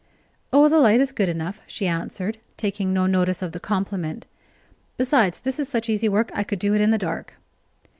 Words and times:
"Oh, 0.51 0.67
the 0.67 0.79
light 0.79 0.99
is 0.99 1.11
good 1.11 1.29
enough," 1.29 1.61
she 1.67 1.85
answered, 1.85 2.39
taking 2.57 2.91
no 2.91 3.05
notice 3.05 3.43
of 3.43 3.51
the 3.51 3.59
compliment. 3.59 4.25
"Besides, 4.97 5.39
this 5.41 5.59
is 5.59 5.69
such 5.69 5.89
easy 5.89 6.09
work 6.09 6.31
I 6.33 6.43
could 6.43 6.57
do 6.57 6.73
it 6.73 6.81
in 6.81 6.89
the 6.89 6.97
dark." 6.97 7.35